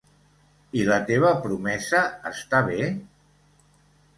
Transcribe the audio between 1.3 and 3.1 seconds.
promesa, està bé?